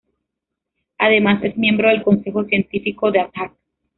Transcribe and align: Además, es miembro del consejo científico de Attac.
Además, 0.97 1.43
es 1.43 1.55
miembro 1.57 1.87
del 1.89 2.01
consejo 2.01 2.43
científico 2.45 3.11
de 3.11 3.19
Attac. 3.19 3.53